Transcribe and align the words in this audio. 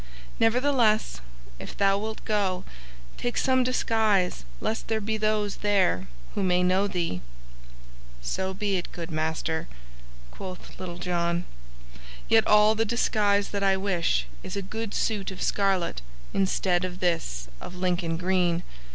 Nevertheless, 0.39 1.21
if 1.59 1.77
thou 1.77 1.95
wilt 1.99 2.25
go, 2.25 2.63
take 3.17 3.37
some 3.37 3.63
disguise 3.63 4.45
lest 4.59 4.87
there 4.87 4.99
be 4.99 5.15
those 5.15 5.57
there 5.57 6.07
who 6.33 6.41
may 6.41 6.63
know 6.63 6.87
thee." 6.87 7.21
"So 8.19 8.51
be 8.51 8.77
it, 8.77 8.91
good 8.93 9.11
master," 9.11 9.67
quoth 10.31 10.79
Little 10.79 10.97
John, 10.97 11.45
"yet 12.27 12.47
all 12.47 12.73
the 12.73 12.83
disguise 12.83 13.49
that 13.49 13.61
I 13.61 13.77
wish 13.77 14.25
is 14.41 14.55
a 14.55 14.63
good 14.63 14.95
suit 14.95 15.29
of 15.29 15.43
scarlet 15.43 16.01
instead 16.33 16.83
of 16.83 16.99
this 16.99 17.47
of 17.61 17.75
Lincoln 17.75 18.17
green. 18.17 18.63